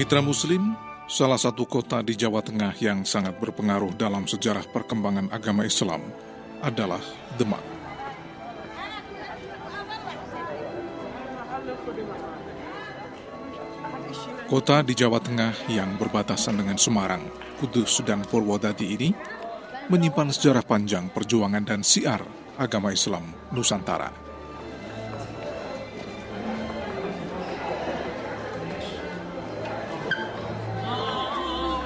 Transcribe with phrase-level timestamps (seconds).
[0.00, 0.72] Mitra Muslim,
[1.04, 6.00] salah satu kota di Jawa Tengah yang sangat berpengaruh dalam sejarah perkembangan agama Islam
[6.64, 7.04] adalah
[7.36, 7.60] Demak.
[14.48, 17.28] Kota di Jawa Tengah yang berbatasan dengan Semarang,
[17.60, 19.12] Kudus, dan Purwodadi ini
[19.92, 22.24] menyimpan sejarah panjang perjuangan dan siar
[22.56, 24.29] agama Islam Nusantara.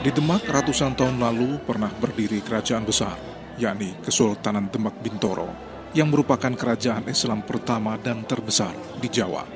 [0.04, 3.16] Di Demak ratusan tahun lalu pernah berdiri kerajaan besar,
[3.56, 5.48] yakni Kesultanan Demak Bintoro,
[5.96, 9.48] yang merupakan kerajaan Islam pertama dan terbesar di Jawa.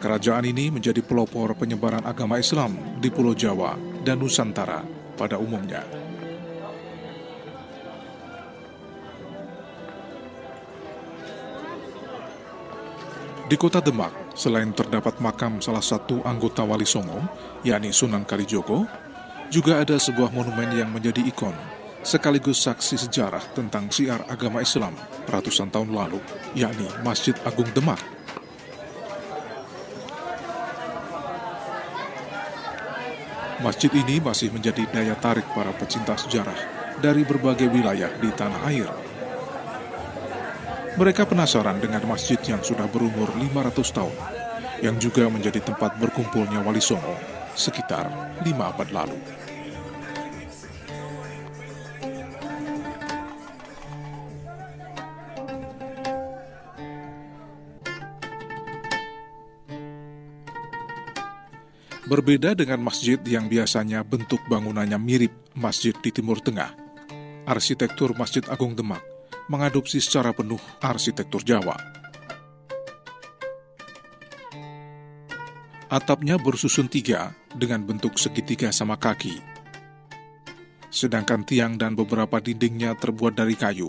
[0.00, 4.80] Kerajaan ini menjadi pelopor penyebaran agama Islam di Pulau Jawa dan Nusantara
[5.12, 5.84] pada umumnya.
[13.44, 17.18] Di kota Demak, selain terdapat makam salah satu anggota Wali Songo,
[17.66, 18.86] yakni Sunan Kalijogo,
[19.50, 21.58] juga ada sebuah monumen yang menjadi ikon,
[22.06, 24.94] sekaligus saksi sejarah tentang siar agama Islam
[25.26, 26.22] ratusan tahun lalu,
[26.54, 27.98] yakni Masjid Agung Demak
[33.58, 36.54] Masjid ini masih menjadi daya tarik para pecinta sejarah
[37.02, 39.07] dari berbagai wilayah di tanah air.
[40.98, 44.18] Mereka penasaran dengan masjid yang sudah berumur 500 tahun,
[44.82, 47.14] yang juga menjadi tempat berkumpulnya Wali Songo
[47.54, 48.10] sekitar
[48.42, 49.14] lima abad lalu.
[62.10, 66.74] Berbeda dengan masjid yang biasanya bentuk bangunannya mirip masjid di Timur Tengah,
[67.46, 69.17] arsitektur Masjid Agung Demak
[69.48, 71.76] mengadopsi secara penuh arsitektur Jawa.
[75.88, 79.40] Atapnya bersusun tiga dengan bentuk segitiga sama kaki,
[80.92, 83.88] sedangkan tiang dan beberapa dindingnya terbuat dari kayu.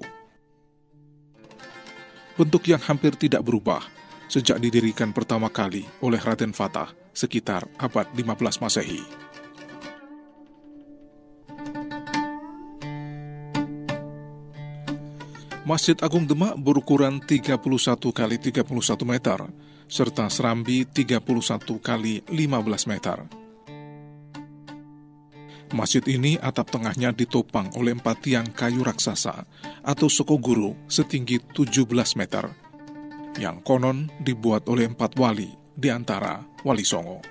[2.39, 3.83] Bentuk yang hampir tidak berubah
[4.31, 9.18] sejak didirikan pertama kali oleh Raden Fatah sekitar abad 15 Masehi.
[15.69, 17.61] Masjid Agung Demak berukuran 31
[18.09, 18.73] kali 31
[19.05, 19.37] meter
[19.85, 21.21] serta serambi 31
[21.77, 23.29] kali 15 meter.
[25.69, 29.45] Masjid ini atap tengahnya ditopang oleh empat tiang kayu raksasa
[29.85, 31.85] atau sokoguru setinggi 17
[32.17, 32.49] meter
[33.37, 37.21] yang konon dibuat oleh empat wali di antara Wali Songo.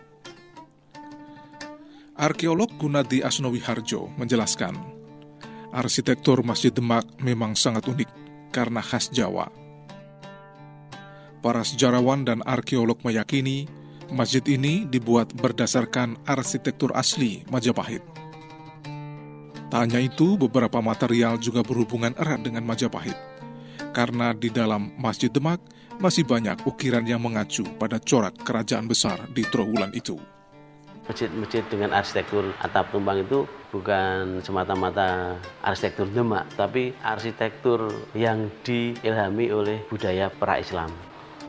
[2.15, 4.79] Arkeolog Gunadi Asnowi Harjo menjelaskan,
[5.75, 9.51] arsitektur Masjid Demak memang sangat unik karena khas Jawa.
[11.39, 13.71] Para sejarawan dan arkeolog meyakini
[14.11, 18.03] masjid ini dibuat berdasarkan arsitektur asli Majapahit.
[19.69, 23.15] Tak hanya itu, beberapa material juga berhubungan erat dengan Majapahit,
[23.93, 25.61] karena di dalam Masjid Demak
[26.01, 30.17] masih banyak ukiran yang mengacu pada corak kerajaan besar di Trowulan itu.
[31.09, 39.81] Masjid-masjid dengan arsitektur atap tumpang itu bukan semata-mata arsitektur Demak, tapi arsitektur yang diilhami oleh
[39.89, 40.93] budaya pra-Islam.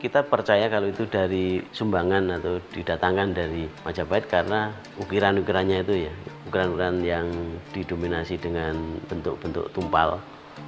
[0.00, 6.12] Kita percaya kalau itu dari sumbangan atau didatangkan dari Majapahit karena ukiran-ukirannya itu ya,
[6.48, 7.28] ukiran-ukiran yang
[7.76, 8.80] didominasi dengan
[9.12, 10.16] bentuk-bentuk tumpal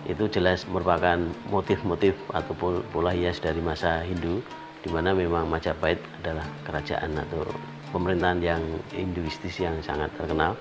[0.04, 4.42] itu jelas merupakan motif-motif ataupun pola hias dari masa Hindu
[4.82, 7.47] di mana memang Majapahit adalah kerajaan atau
[7.92, 8.62] pemerintahan yang
[8.97, 10.56] Hinduistis yang sangat terkenal.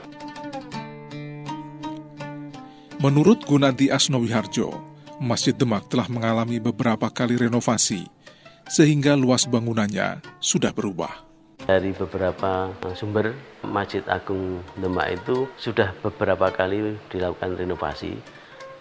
[3.01, 4.69] Menurut Gunadi Asnowiharjo,
[5.17, 8.05] Masjid Demak telah mengalami beberapa kali renovasi,
[8.69, 11.09] sehingga luas bangunannya sudah berubah.
[11.65, 13.33] Dari beberapa sumber,
[13.65, 18.21] Masjid Agung Demak itu sudah beberapa kali dilakukan renovasi,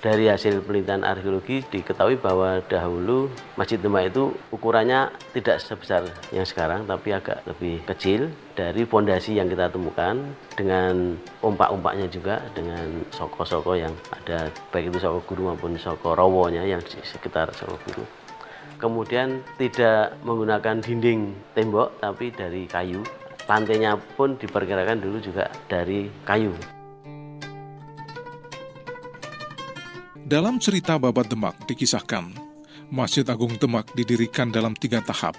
[0.01, 3.29] dari hasil penelitian arkeologi diketahui bahwa dahulu
[3.61, 8.33] Masjid Demak itu ukurannya tidak sebesar yang sekarang tapi agak lebih kecil.
[8.57, 10.17] Dari fondasi yang kita temukan
[10.57, 16.81] dengan ompak-ompaknya juga dengan soko-soko yang ada baik itu soko guru maupun soko rowonya yang
[16.81, 18.05] di sekitar soko guru.
[18.81, 23.05] Kemudian tidak menggunakan dinding tembok tapi dari kayu.
[23.45, 26.80] Lantainya pun diperkirakan dulu juga dari kayu
[30.31, 32.31] Dalam cerita Babat Demak dikisahkan,
[32.87, 35.35] Masjid Agung Demak didirikan dalam tiga tahap.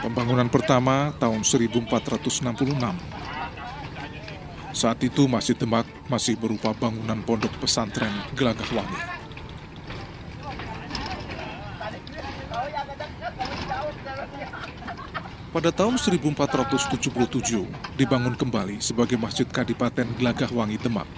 [0.00, 2.16] Pembangunan pertama tahun 1466.
[4.72, 9.17] Saat itu Masjid Demak masih berupa bangunan pondok pesantren Gelagah Wangi.
[15.48, 21.08] Pada tahun 1477 dibangun kembali sebagai Masjid Kadipaten Gelagah Wangi Demak.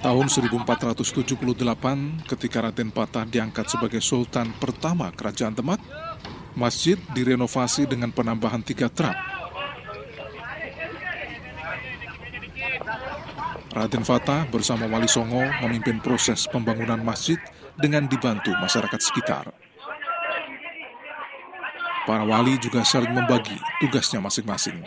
[0.00, 5.82] Tahun 1478, ketika Raden Patah diangkat sebagai Sultan pertama Kerajaan Demak,
[6.54, 9.18] masjid direnovasi dengan penambahan tiga trap.
[13.74, 17.38] Raden Fatah bersama Wali Songo memimpin proses pembangunan masjid
[17.78, 19.50] dengan dibantu masyarakat sekitar.
[22.08, 24.82] Para wali juga saling membagi tugasnya masing-masing.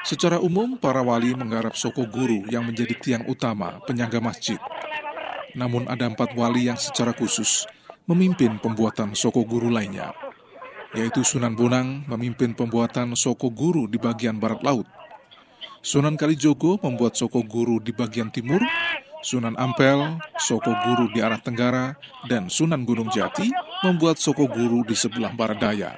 [0.00, 4.58] Secara umum, para wali menggarap soko guru yang menjadi tiang utama penyangga masjid.
[5.54, 7.68] Namun ada empat wali yang secara khusus
[8.10, 10.10] memimpin pembuatan soko guru lainnya,
[10.98, 14.88] yaitu Sunan Bonang memimpin pembuatan soko guru di bagian barat laut.
[15.80, 18.60] Sunan Kalijogo membuat soko guru di bagian timur,
[19.24, 21.96] Sunan Ampel, soko guru di arah tenggara,
[22.28, 23.48] dan Sunan Gunung Jati
[23.80, 25.96] membuat soko guru di sebelah barat daya.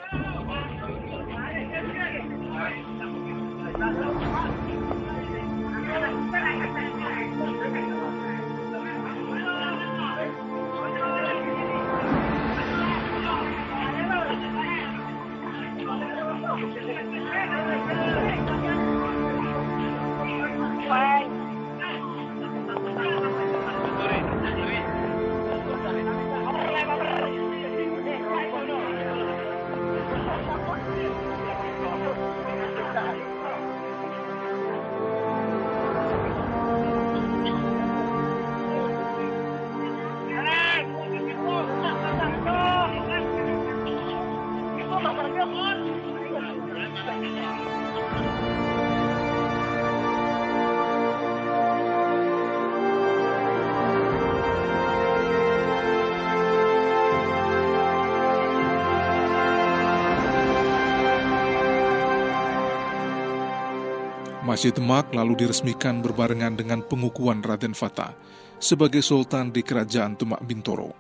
[64.43, 68.11] Masjid Demak lalu diresmikan berbarengan dengan pengukuhan Raden Fatah
[68.59, 70.91] sebagai Sultan di Kerajaan Demak Bintoro,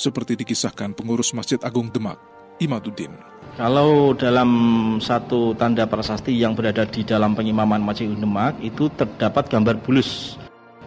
[0.00, 2.16] seperti dikisahkan pengurus Masjid Agung Demak,
[2.56, 3.12] Imaduddin.
[3.60, 4.48] Kalau dalam
[4.96, 10.40] satu tanda prasasti yang berada di dalam pengimaman Masjid Demak itu terdapat gambar bulus.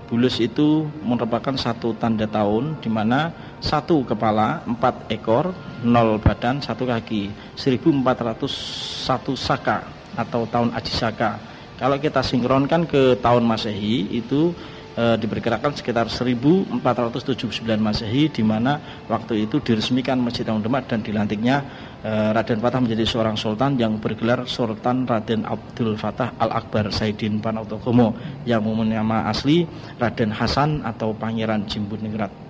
[0.10, 3.30] Bulus itu merupakan satu tanda tahun di mana
[3.62, 5.54] satu kepala, empat ekor,
[5.86, 9.86] nol badan, satu kaki, 1401 saka
[10.18, 14.52] atau tahun Aji Saka kalau kita sinkronkan ke tahun Masehi itu
[15.00, 21.64] e, diperkirakan sekitar 1479 Masehi di mana waktu itu diresmikan Masjid Agung Demak dan dilantiknya
[22.04, 28.12] e, Raden Fatah menjadi seorang sultan yang bergelar Sultan Raden Abdul Fatah Al-Akbar Saidin Panautokomo
[28.44, 29.64] yang mempunyai nama asli
[29.96, 32.50] Raden Hasan atau Pangeran Jimbuningrat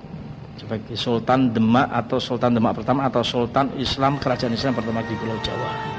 [0.57, 5.37] sebagai Sultan Demak atau Sultan Demak pertama atau Sultan Islam Kerajaan Islam pertama di Pulau
[5.45, 5.98] Jawa.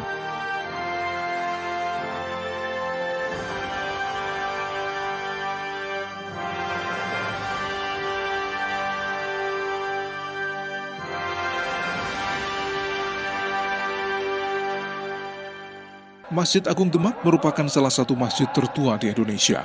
[16.41, 19.61] Masjid Agung Demak merupakan salah satu masjid tertua di Indonesia.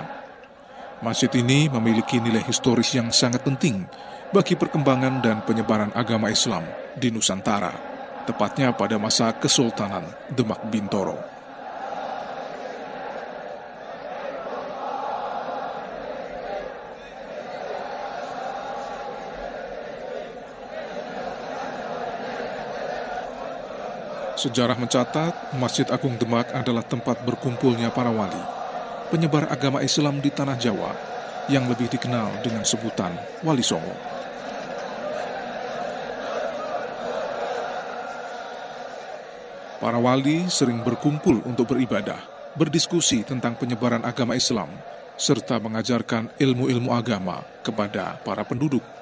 [0.99, 3.87] Masjid ini memiliki nilai historis yang sangat penting
[4.35, 6.67] bagi perkembangan dan penyebaran agama Islam
[6.99, 7.71] di Nusantara,
[8.27, 11.34] tepatnya pada masa Kesultanan Demak Bintoro.
[24.45, 28.37] Sejarah mencatat, Masjid Agung Demak adalah tempat berkumpulnya para wali,
[29.09, 30.93] penyebar agama Islam di tanah Jawa,
[31.49, 33.97] yang lebih dikenal dengan sebutan Wali Songo.
[39.81, 42.21] Para wali sering berkumpul untuk beribadah,
[42.53, 44.69] berdiskusi tentang penyebaran agama Islam,
[45.17, 48.94] serta mengajarkan ilmu-ilmu agama kepada para penduduk.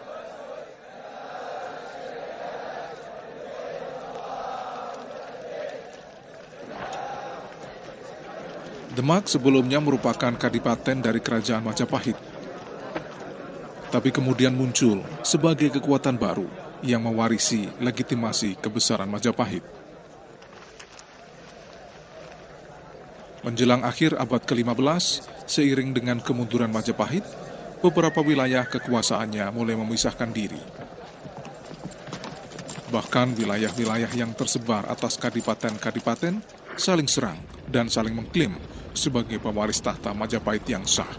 [8.94, 12.14] Demak sebelumnya merupakan kadipaten dari kerajaan Majapahit.
[13.90, 16.46] Tapi kemudian muncul sebagai kekuatan baru
[16.86, 19.66] yang mewarisi legitimasi kebesaran Majapahit.
[23.42, 27.26] Menjelang akhir abad ke-15, seiring dengan kemunduran Majapahit,
[27.82, 30.62] beberapa wilayah kekuasaannya mulai memisahkan diri.
[32.94, 36.46] Bahkan wilayah-wilayah yang tersebar atas kadipaten-kadipaten
[36.78, 38.54] saling serang dan saling mengklaim
[38.94, 41.10] sebagai pewaris tahta Majapahit yang sah.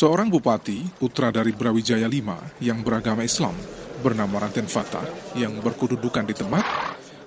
[0.00, 2.32] Seorang bupati, putra dari Brawijaya V
[2.64, 3.52] yang beragama Islam,
[4.00, 5.04] bernama Raden Fatah,
[5.36, 6.64] yang berkedudukan di Demak,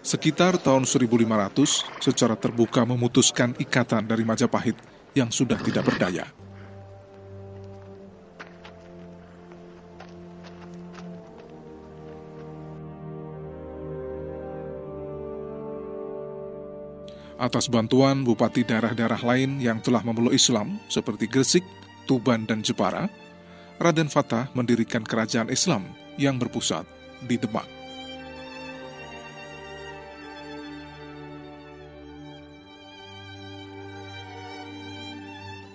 [0.01, 4.73] sekitar tahun 1500 secara terbuka memutuskan ikatan dari Majapahit
[5.13, 6.42] yang sudah tidak berdaya.
[17.41, 21.65] Atas bantuan bupati daerah-daerah lain yang telah memeluk Islam seperti Gresik,
[22.05, 23.09] Tuban, dan Jepara,
[23.81, 25.89] Raden Fatah mendirikan kerajaan Islam
[26.21, 26.85] yang berpusat
[27.25, 27.65] di Demak.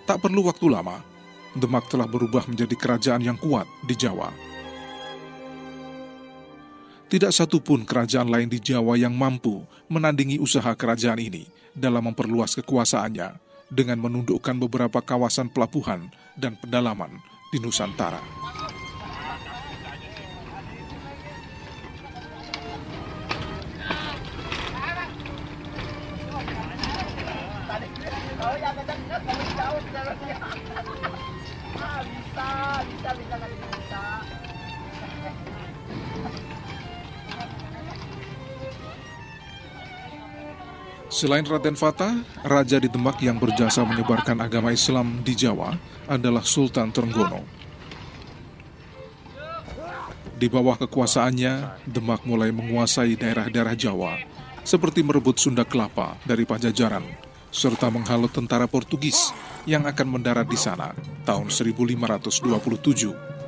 [0.07, 1.05] Tak perlu waktu lama,
[1.53, 4.48] Demak telah berubah menjadi kerajaan yang kuat di Jawa.
[7.09, 13.33] Tidak satupun kerajaan lain di Jawa yang mampu menandingi usaha kerajaan ini dalam memperluas kekuasaannya
[13.65, 16.05] dengan menundukkan beberapa kawasan pelabuhan
[16.37, 17.17] dan pedalaman
[17.49, 18.21] di Nusantara.
[41.19, 42.15] Selain Raden Fatah,
[42.47, 45.75] raja di Demak yang berjasa menyebarkan agama Islam di Jawa
[46.07, 47.43] adalah Sultan Trenggono.
[50.39, 54.15] Di bawah kekuasaannya, Demak mulai menguasai daerah-daerah Jawa,
[54.63, 57.03] seperti merebut Sunda Kelapa dari Pajajaran,
[57.51, 59.35] serta menghalau tentara Portugis
[59.67, 60.95] yang akan mendarat di sana
[61.27, 63.38] tahun 1527.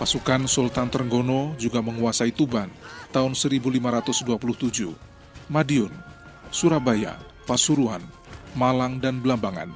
[0.00, 2.72] Pasukan Sultan Trenggono juga menguasai Tuban
[3.12, 4.32] tahun 1527,
[5.52, 5.92] Madiun,
[6.48, 8.00] Surabaya, Pasuruan,
[8.56, 9.68] Malang, dan Belambangan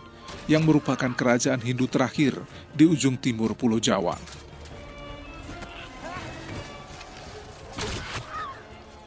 [0.48, 2.40] yang merupakan kerajaan Hindu terakhir
[2.72, 4.16] di ujung timur Pulau Jawa.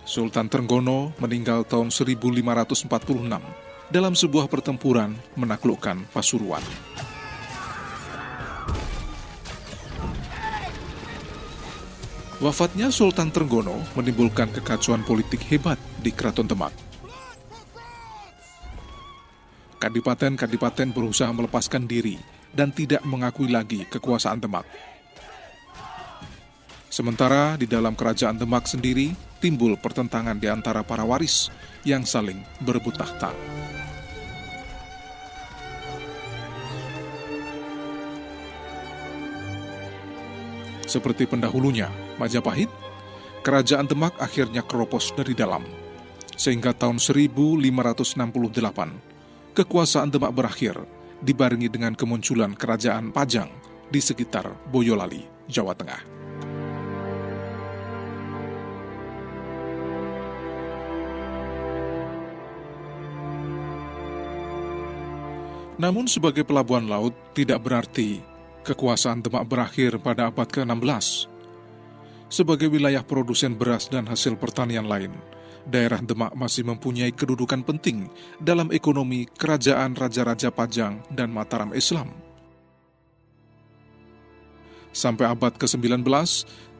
[0.05, 2.85] Sultan Trenggono meninggal tahun 1546
[3.89, 6.61] dalam sebuah pertempuran menaklukkan Pasuruan.
[12.37, 16.69] Wafatnya Sultan Trenggono menimbulkan kekacauan politik hebat di Keraton Demak.
[19.81, 22.21] Kadipaten-kadipaten berusaha melepaskan diri
[22.53, 24.69] dan tidak mengakui lagi kekuasaan Demak.
[26.93, 31.49] Sementara di dalam kerajaan Demak sendiri timbul pertentangan di antara para waris
[31.89, 33.33] yang saling berebut tahta.
[40.87, 42.71] Seperti pendahulunya, Majapahit,
[43.43, 45.67] kerajaan Demak akhirnya keropos dari dalam.
[46.39, 48.07] Sehingga tahun 1568,
[49.51, 50.79] kekuasaan Demak berakhir,
[51.19, 53.51] dibarengi dengan kemunculan kerajaan Pajang
[53.91, 56.01] di sekitar Boyolali, Jawa Tengah.
[65.77, 68.36] Namun sebagai pelabuhan laut tidak berarti
[68.67, 71.31] kekuasaan Demak berakhir pada abad ke-16.
[72.27, 75.15] Sebagai wilayah produsen beras dan hasil pertanian lain,
[75.63, 78.11] daerah Demak masih mempunyai kedudukan penting
[78.43, 82.11] dalam ekonomi kerajaan Raja-Raja Pajang dan Mataram Islam.
[84.91, 86.03] Sampai abad ke-19,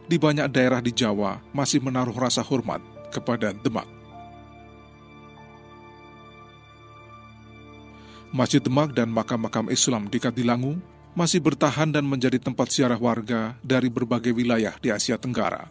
[0.07, 3.87] di banyak daerah di Jawa masih menaruh rasa hormat kepada Demak.
[8.35, 10.75] Masjid Demak dan makam-makam Islam di Kadilangu
[11.17, 15.65] masih bertahan dan menjadi tempat ziarah warga dari berbagai wilayah di Asia Tenggara.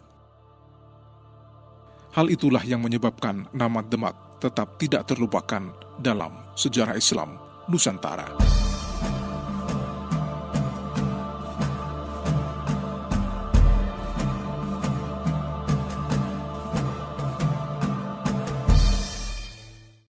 [2.11, 5.71] Hal itulah yang menyebabkan nama Demak tetap tidak terlupakan
[6.03, 7.39] dalam sejarah Islam
[7.71, 8.56] Nusantara.